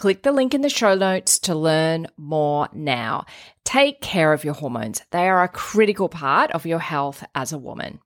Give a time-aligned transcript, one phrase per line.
[0.00, 3.26] Click the link in the show notes to learn more now.
[3.66, 7.58] Take care of your hormones, they are a critical part of your health as a
[7.58, 8.00] woman.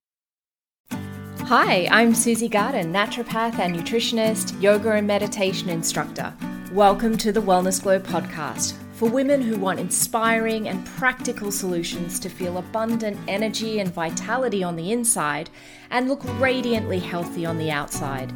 [1.43, 6.35] Hi, I'm Susie Garden, naturopath and nutritionist, yoga and meditation instructor.
[6.73, 12.29] Welcome to the Wellness Glow podcast for women who want inspiring and practical solutions to
[12.29, 15.51] feel abundant energy and vitality on the inside
[15.91, 18.33] and look radiantly healthy on the outside.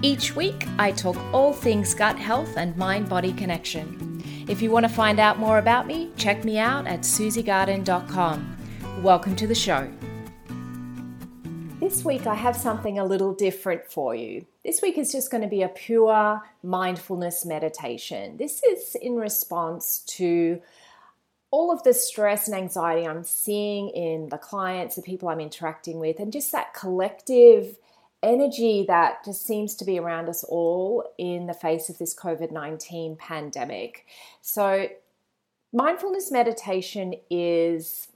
[0.00, 4.22] Each week, I talk all things gut health and mind body connection.
[4.48, 8.56] If you want to find out more about me, check me out at susiegarden.com.
[9.02, 9.90] Welcome to the show.
[11.88, 14.44] This week, I have something a little different for you.
[14.62, 18.36] This week is just going to be a pure mindfulness meditation.
[18.36, 20.60] This is in response to
[21.50, 25.98] all of the stress and anxiety I'm seeing in the clients, the people I'm interacting
[25.98, 27.78] with, and just that collective
[28.22, 32.52] energy that just seems to be around us all in the face of this COVID
[32.52, 34.04] 19 pandemic.
[34.42, 34.88] So,
[35.72, 38.08] mindfulness meditation is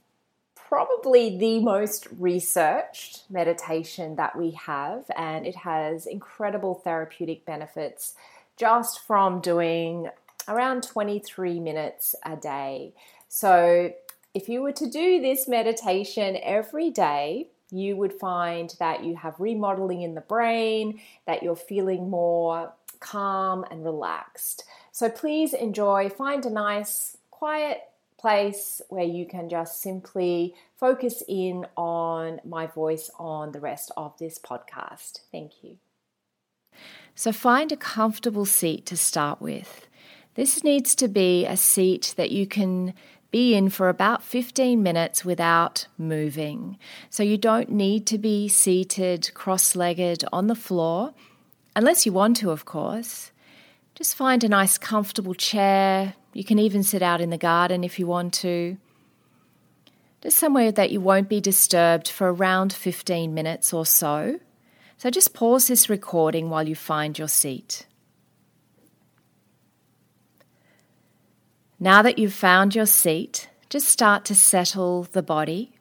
[0.73, 8.15] probably the most researched meditation that we have, and it has incredible therapeutic benefits
[8.57, 10.09] just from doing
[10.47, 12.91] around 23 minutes a day.
[13.29, 13.93] So,
[14.33, 19.39] if you were to do this meditation every day, you would find that you have
[19.39, 24.63] remodeling in the brain, that you're feeling more calm and relaxed.
[24.91, 27.83] So please enjoy, find a nice, quiet
[28.23, 34.17] place where you can just simply focus in on my voice on the rest of
[34.17, 35.19] this podcast.
[35.29, 35.75] Thank you.
[37.15, 39.87] So find a comfortable seat to start with.
[40.35, 42.93] This needs to be a seat that you can
[43.29, 46.77] be in for about 15 minutes without moving.
[47.09, 51.13] So you don't need to be seated cross legged on the floor,
[51.75, 53.32] unless you want to, of course.
[53.95, 56.15] Just find a nice comfortable chair.
[56.33, 58.77] You can even sit out in the garden if you want to.
[60.21, 64.39] Just somewhere that you won't be disturbed for around 15 minutes or so.
[64.97, 67.85] So just pause this recording while you find your seat.
[71.79, 75.73] Now that you've found your seat, just start to settle the body.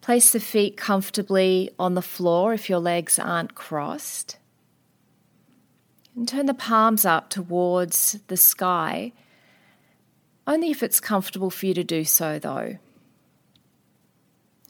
[0.00, 4.38] Place the feet comfortably on the floor if your legs aren't crossed.
[6.14, 9.12] And turn the palms up towards the sky,
[10.46, 12.78] only if it's comfortable for you to do so, though.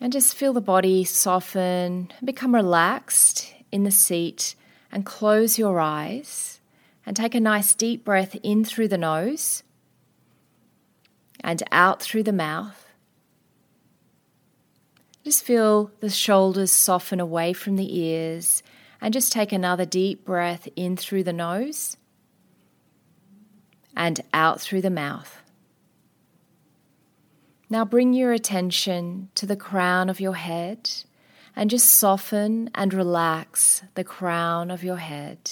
[0.01, 4.55] And just feel the body soften and become relaxed in the seat
[4.91, 6.61] and close your eyes
[7.07, 9.63] and take a nice deep breath in through the nose
[11.41, 12.87] and out through the mouth.
[15.25, 18.63] Just feel the shoulders soften away from the ears
[19.03, 21.97] and just take another deep breath in through the nose
[23.97, 25.43] and out through the mouth.
[27.69, 30.89] Now bring your attention to the crown of your head
[31.57, 35.51] and just soften and relax the crown of your head,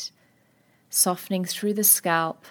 [0.89, 2.47] softening through the scalp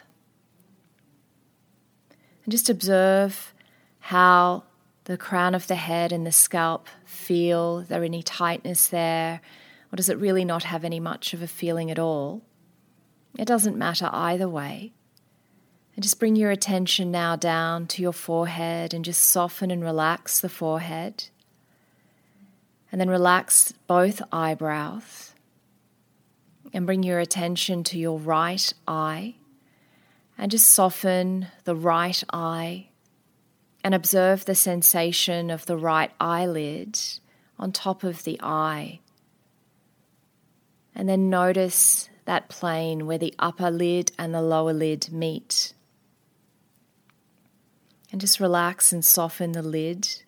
[2.49, 3.53] and just observe
[3.99, 4.63] how
[5.03, 7.81] the crown of the head and the scalp feel.
[7.81, 9.41] There any tightness there?
[9.91, 12.43] Or does it really not have any much of a feeling at all?
[13.37, 14.93] It doesn't matter either way.
[15.95, 20.39] And just bring your attention now down to your forehead and just soften and relax
[20.39, 21.25] the forehead.
[22.91, 25.33] And then relax both eyebrows.
[26.71, 29.35] And bring your attention to your right eye.
[30.37, 32.87] And just soften the right eye.
[33.83, 36.99] And observe the sensation of the right eyelid
[37.57, 38.99] on top of the eye.
[40.95, 45.73] And then notice that plane where the upper lid and the lower lid meet.
[48.11, 50.23] And just relax and soften the lid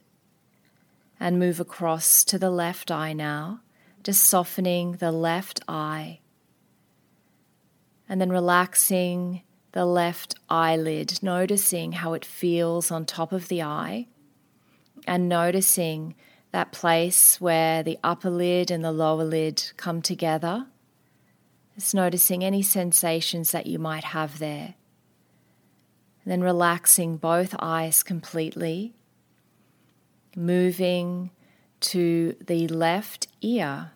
[1.19, 3.62] and move across to the left eye now,
[4.04, 6.19] just softening the left eye.
[8.10, 14.07] And then relaxing the left eyelid, noticing how it feels on top of the eye,
[15.07, 16.16] and noticing
[16.51, 20.68] that place where the upper lid and the lower lid come together.
[21.75, 24.75] Just noticing any sensations that you might have there.
[26.24, 28.94] And then relaxing both eyes completely,
[30.36, 31.31] moving
[31.80, 33.92] to the left ear,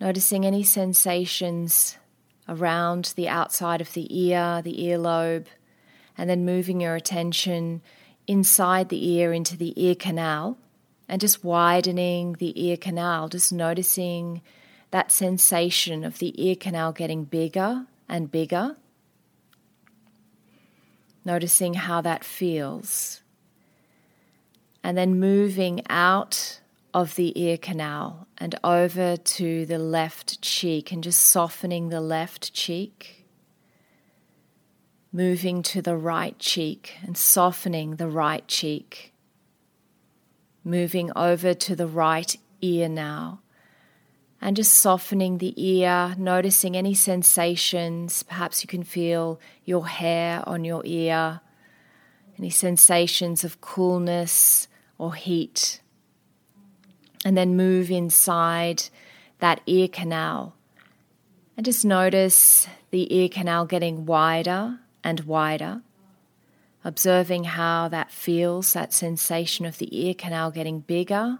[0.00, 1.96] noticing any sensations
[2.48, 5.46] around the outside of the ear, the earlobe,
[6.16, 7.80] and then moving your attention
[8.26, 10.58] inside the ear into the ear canal
[11.08, 14.42] and just widening the ear canal, just noticing
[14.90, 18.76] that sensation of the ear canal getting bigger and bigger
[21.28, 23.20] noticing how that feels.
[24.82, 26.60] And then moving out
[26.94, 32.54] of the ear canal and over to the left cheek and just softening the left
[32.54, 33.26] cheek.
[35.12, 39.12] Moving to the right cheek and softening the right cheek.
[40.68, 43.40] Moving over to the right ear now
[44.38, 48.22] and just softening the ear, noticing any sensations.
[48.22, 51.40] Perhaps you can feel your hair on your ear,
[52.38, 54.68] any sensations of coolness
[54.98, 55.80] or heat.
[57.24, 58.90] And then move inside
[59.38, 60.54] that ear canal
[61.56, 65.80] and just notice the ear canal getting wider and wider.
[66.84, 71.38] Observing how that feels, that sensation of the ear canal getting bigger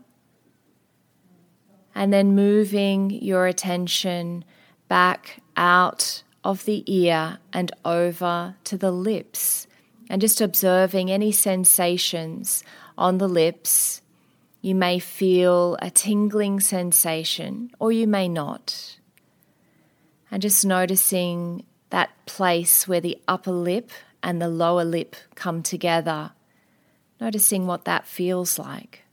[1.98, 4.44] and then moving your attention
[4.88, 9.66] back out of the ear and over to the lips,
[10.08, 12.62] and just observing any sensations
[12.96, 14.00] on the lips.
[14.60, 18.98] You may feel a tingling sensation, or you may not.
[20.30, 23.90] And just noticing that place where the upper lip
[24.22, 26.32] and the lower lip come together,
[27.20, 29.04] noticing what that feels like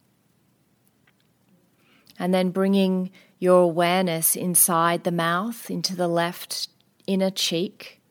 [2.18, 6.70] and then bringing your awareness inside the mouth into the left
[7.08, 8.02] inner cheek.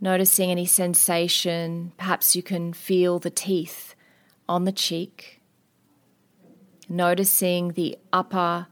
[0.00, 3.94] Noticing any sensation, perhaps you can feel the teeth
[4.48, 5.40] on the cheek.
[6.88, 8.66] Noticing the upper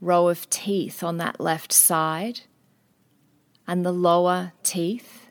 [0.00, 2.42] row of teeth on that left side
[3.66, 5.21] and the lower teeth.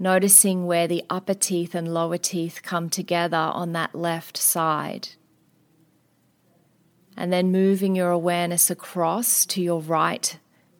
[0.00, 5.10] Noticing where the upper teeth and lower teeth come together on that left side
[7.20, 10.38] and then moving your awareness across to your right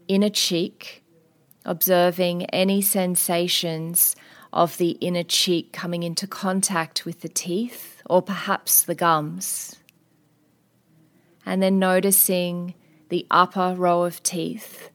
[0.09, 1.05] inner cheek,
[1.67, 4.17] observing any sensations
[4.51, 9.77] of the inner cheek coming into contact with the teeth or perhaps the gums.
[11.45, 12.73] And then noticing
[13.11, 14.91] the upper row of teeth,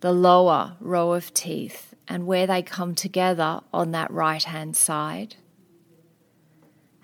[0.00, 5.36] the lower row of teeth, and where they come together on that right hand side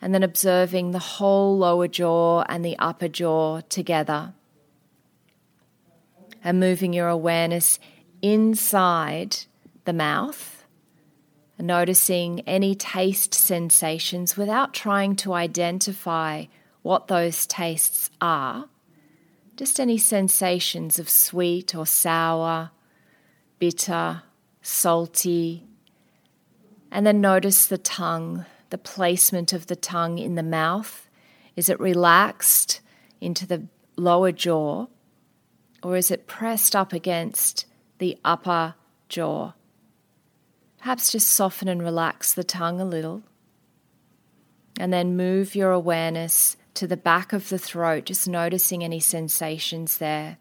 [0.02, 4.35] and then observing the whole lower jaw and the upper jaw together.
[6.42, 7.78] And moving your awareness
[8.21, 9.37] inside
[9.85, 10.64] the mouth,
[11.56, 16.47] noticing any taste sensations without trying to identify
[16.82, 18.68] what those tastes are.
[19.56, 22.73] Just any sensations of sweet or sour,
[23.61, 24.23] bitter,
[24.62, 25.66] salty.
[26.90, 31.09] And then notice the tongue the placement of the tongue in the mouth?
[31.54, 32.81] Is it relaxed
[33.21, 34.87] into the lower jaw
[35.83, 37.66] or is it pressed up against
[37.99, 38.75] the upper
[39.11, 39.52] jaw?
[40.78, 43.23] Perhaps just soften and relax the tongue a little.
[44.81, 49.99] And then move your awareness to the back of the throat, just noticing any sensations
[49.99, 50.38] there.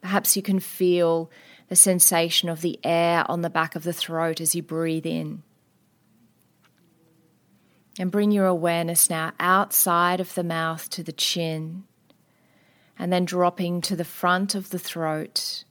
[0.00, 1.28] Perhaps you can feel
[1.68, 5.42] the sensation of the air on the back of the throat as you breathe in.
[7.98, 11.84] And bring your awareness now outside of the mouth to the chin,
[12.98, 15.64] and then dropping to the front of the throat,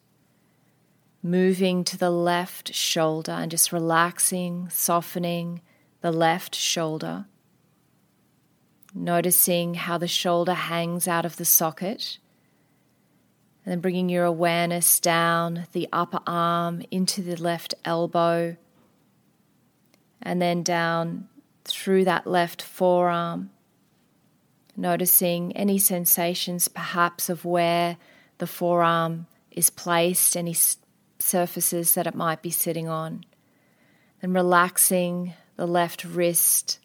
[1.24, 5.62] moving to the left shoulder and just relaxing, softening
[6.02, 7.26] the left shoulder.
[8.94, 12.18] Noticing how the shoulder hangs out of the socket.
[13.68, 18.56] And then bringing your awareness down the upper arm into the left elbow.
[20.22, 21.28] And then down
[21.66, 23.50] through that left forearm.
[24.78, 27.98] Noticing any sensations perhaps of where
[28.38, 30.56] the forearm is placed, any
[31.20, 33.26] surfaces that it might be sitting on.
[34.22, 36.80] And relaxing the left wrist,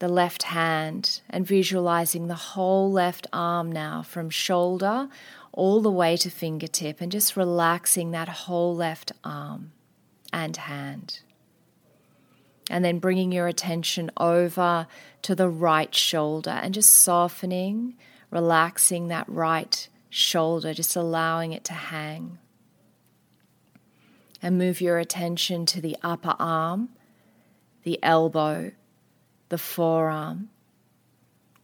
[0.00, 5.08] the left hand, and visualizing the whole left arm now from shoulder
[5.52, 9.72] all the way to fingertip, and just relaxing that whole left arm
[10.32, 11.20] and hand.
[12.70, 14.86] And then bringing your attention over
[15.22, 17.96] to the right shoulder and just softening,
[18.30, 22.38] relaxing that right shoulder, just allowing it to hang
[24.42, 26.90] and move your attention to the upper arm,
[27.82, 28.72] the elbow,
[29.48, 30.48] the forearm,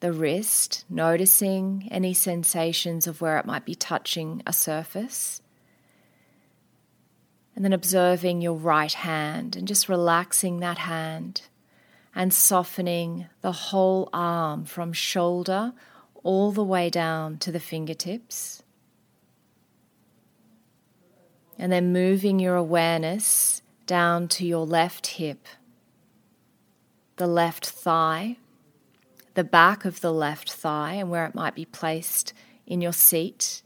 [0.06, 5.42] the wrist, noticing any sensations of where it might be touching a surface.
[7.56, 11.42] And then observing your right hand and just relaxing that hand
[12.14, 15.72] and softening the whole arm from shoulder
[16.22, 18.62] all the way down to the fingertips.
[21.58, 25.48] And then moving your awareness down to your left hip,
[27.16, 28.36] the left thigh,
[29.36, 32.32] the back of the left thigh, and where it might be placed
[32.66, 33.62] in your seat,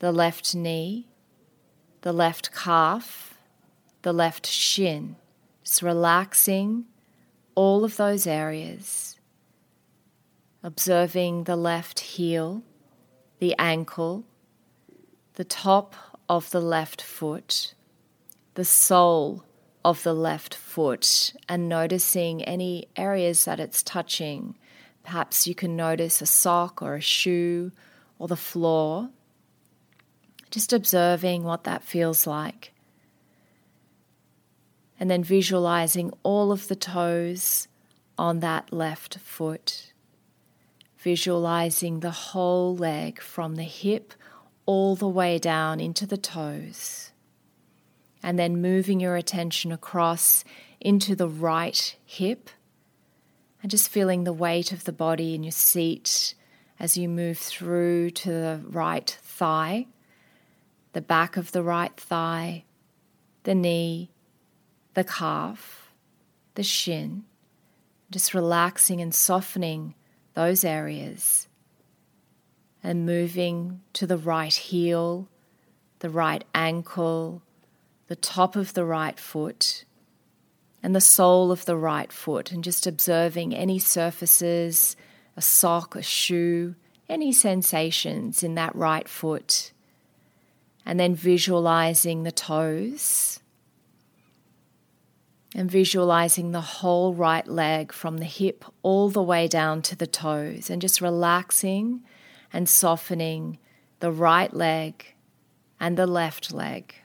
[0.00, 1.08] the left knee,
[2.02, 3.38] the left calf,
[4.02, 5.16] the left shin.
[5.64, 6.84] Just relaxing
[7.54, 9.18] all of those areas.
[10.62, 12.62] Observing the left heel,
[13.38, 14.24] the ankle,
[15.36, 15.94] the top
[16.28, 17.72] of the left foot,
[18.54, 19.42] the sole
[19.84, 24.56] of the left foot, and noticing any areas that it's touching.
[25.02, 27.72] Perhaps you can notice a sock or a shoe
[28.18, 29.10] or the floor.
[30.50, 32.72] Just observing what that feels like.
[34.98, 37.68] And then visualizing all of the toes
[38.18, 39.92] on that left foot.
[40.98, 44.12] Visualizing the whole leg from the hip
[44.66, 47.12] all the way down into the toes.
[48.22, 50.44] And then moving your attention across
[50.80, 52.50] into the right hip
[53.62, 56.34] and just feeling the weight of the body in your seat
[56.78, 59.86] as you move through to the right thigh,
[60.92, 62.64] the back of the right thigh,
[63.44, 64.10] the knee,
[64.94, 65.92] the calf,
[66.54, 67.24] the shin,
[68.10, 69.94] just relaxing and softening
[70.34, 71.48] those areas
[72.82, 75.28] and moving to the right heel,
[75.98, 77.42] the right ankle,
[78.10, 79.84] the top of the right foot,
[80.82, 84.96] and the sole of the right foot, and just observing any surfaces,
[85.36, 86.74] a sock, a shoe,
[87.08, 89.70] any sensations in that right foot.
[90.84, 93.38] And then visualizing the toes
[95.54, 100.08] and visualizing the whole right leg from the hip all the way down to the
[100.08, 102.02] toes, and just relaxing
[102.52, 103.58] and softening
[104.00, 105.14] the right leg
[105.78, 106.96] and the left leg.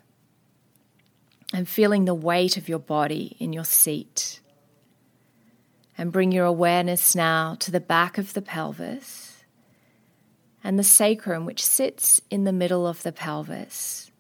[1.55, 4.41] And feeling the weight of your body in your seat.
[5.97, 9.45] And bring your awareness now to the back of the pelvis
[10.65, 14.12] and the sacrum, which sits in the middle of the pelvis.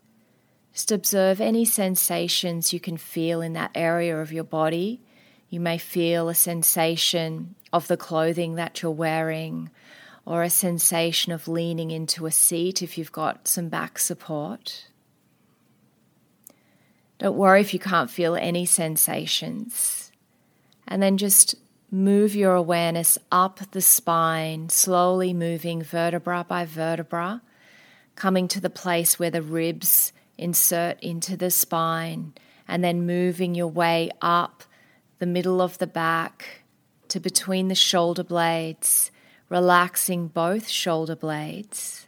[0.71, 5.01] Just observe any sensations you can feel in that area of your body.
[5.49, 9.71] You may feel a sensation of the clothing that you're wearing
[10.25, 14.85] or a sensation of leaning into a seat if you've got some back support.
[17.19, 20.11] Don't worry if you can't feel any sensations.
[20.87, 21.55] And then just
[21.89, 27.41] move your awareness up the spine, slowly moving vertebra by vertebra,
[28.15, 32.33] coming to the place where the ribs insert into the spine,
[32.67, 34.63] and then moving your way up
[35.19, 36.63] the middle of the back
[37.07, 39.11] to between the shoulder blades
[39.49, 42.04] relaxing both shoulder blades,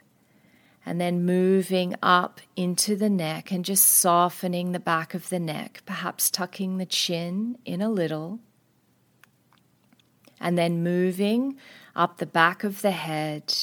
[0.88, 5.82] and then moving up into the neck and just softening the back of the neck,
[5.84, 8.38] perhaps tucking the chin in a little,
[10.40, 11.58] and then moving
[11.94, 13.54] up the back of the head,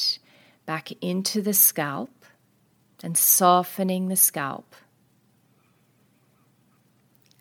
[0.66, 2.24] back into the scalp,
[3.02, 4.76] and softening the scalp.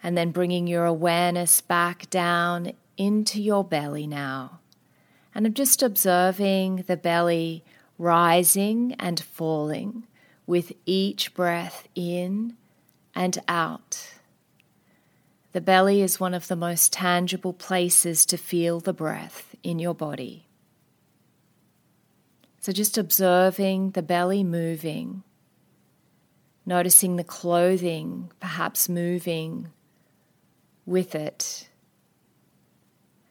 [0.01, 4.62] And then bringing your awareness back down into your belly now
[5.36, 7.65] and I'm just observing the belly
[7.98, 10.06] rising and falling
[10.46, 12.56] with each breath in
[13.14, 14.14] and out.
[15.54, 19.96] The belly is one of the most tangible places to feel the breath in your
[19.96, 20.48] body.
[22.60, 25.24] So, just observing the belly moving,
[26.66, 29.72] noticing the clothing perhaps moving
[30.86, 31.70] with it,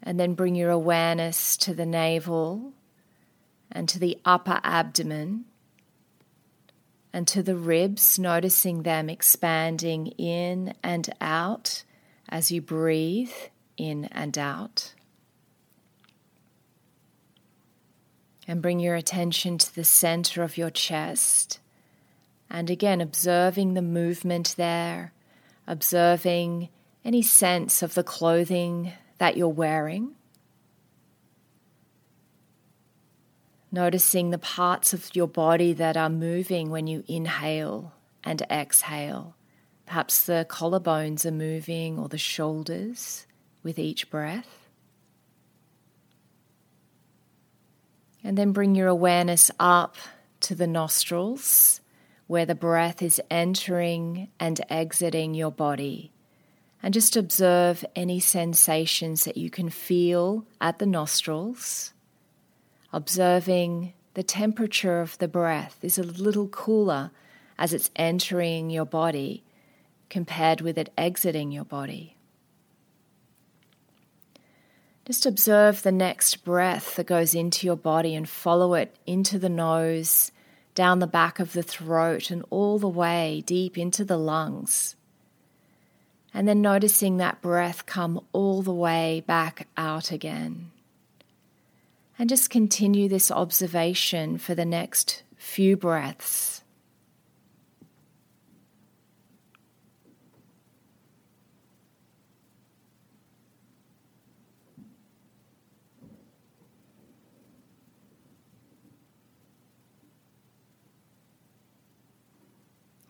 [0.02, 2.72] and then bring your awareness to the navel
[3.70, 5.44] and to the upper abdomen
[7.12, 11.84] and to the ribs, noticing them expanding in and out
[12.28, 13.32] as you breathe
[13.76, 14.94] in and out.
[18.46, 21.60] And bring your attention to the center of your chest.
[22.50, 25.12] And again, observing the movement there,
[25.66, 26.68] observing
[27.04, 30.16] any sense of the clothing that you're wearing.
[33.74, 39.34] Noticing the parts of your body that are moving when you inhale and exhale.
[39.84, 43.26] Perhaps the collarbones are moving or the shoulders
[43.64, 44.68] with each breath.
[48.22, 49.96] And then bring your awareness up
[50.42, 51.80] to the nostrils
[52.28, 56.12] where the breath is entering and exiting your body.
[56.80, 61.92] And just observe any sensations that you can feel at the nostrils.
[62.94, 67.10] Observing the temperature of the breath is a little cooler
[67.58, 69.42] as it's entering your body
[70.08, 72.16] compared with it exiting your body.
[75.04, 79.48] Just observe the next breath that goes into your body and follow it into the
[79.48, 80.30] nose,
[80.76, 84.94] down the back of the throat, and all the way deep into the lungs.
[86.32, 90.70] And then noticing that breath come all the way back out again.
[92.18, 96.62] And just continue this observation for the next few breaths.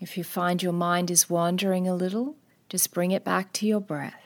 [0.01, 2.37] If you find your mind is wandering a little,
[2.69, 4.24] just bring it back to your breath.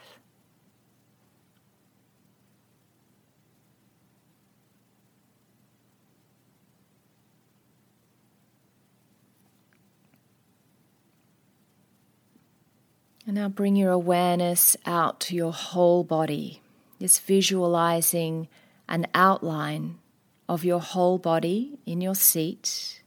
[13.29, 16.63] And now bring your awareness out to your whole body,
[16.99, 18.47] just visualizing
[18.87, 19.99] an outline
[20.47, 23.03] of your whole body in your seat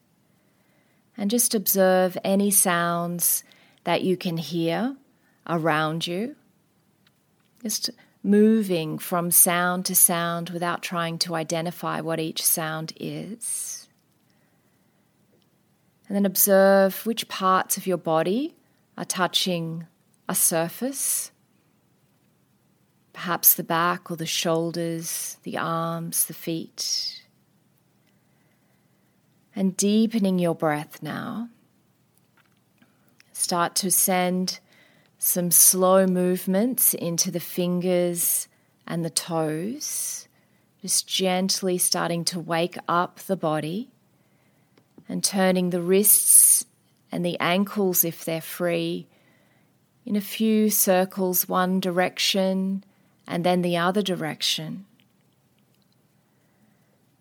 [1.17, 3.43] and just observe any sounds
[3.83, 4.95] that you can hear
[5.49, 6.37] around you.
[7.61, 7.91] Just
[8.23, 13.89] moving from sound to sound without trying to identify what each sound is.
[16.07, 18.55] And then observe which parts of your body
[18.97, 19.89] are touching
[20.29, 21.31] a surface.
[23.13, 27.23] Perhaps the back or the shoulders, the arms, the feet
[29.55, 31.49] and deepening your breath now.
[33.33, 34.61] Start to send
[35.19, 38.49] some slow movements into the fingers
[38.87, 40.27] and the toes,
[40.81, 43.89] just gently starting to wake up the body
[45.09, 46.65] and turning the wrists
[47.11, 49.07] and the ankles, if they're free,
[50.05, 52.85] in a few circles, one direction
[53.27, 54.85] and then the other direction.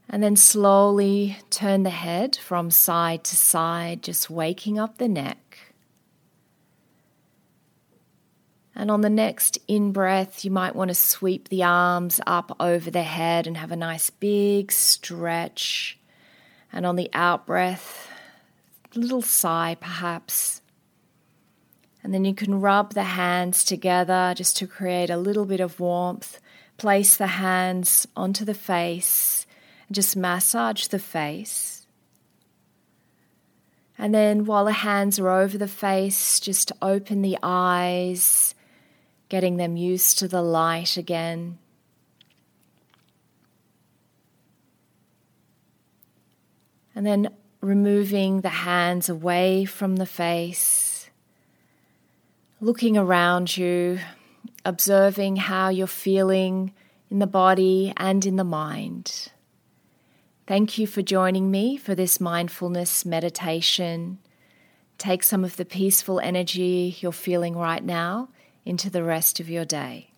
[0.10, 5.38] And then slowly turn the head from side to side, just waking up the neck.
[8.76, 12.90] And on the next in breath, you might want to sweep the arms up over
[12.90, 15.98] the head and have a nice big stretch.
[16.74, 18.10] And on the out breath,
[18.96, 20.61] a little sigh perhaps.
[22.04, 25.80] And then you can rub the hands together just to create a little bit of
[25.80, 26.40] warmth.
[26.78, 29.46] Place the hands onto the face
[29.92, 31.86] just massage the face.
[33.98, 38.56] And then while the hands are over the face, just open the eyes,
[39.30, 41.60] getting them used to the light again.
[46.96, 47.30] And then
[47.62, 50.91] removing the hands away from the face,
[52.64, 53.98] looking around you,
[54.64, 56.72] observing how you're feeling
[57.10, 59.32] in the body and in the mind.
[60.46, 64.20] Thank you for joining me for this mindfulness meditation.
[65.00, 68.30] Take some of the peaceful energy you're feeling right now
[68.64, 70.11] into the rest of your day.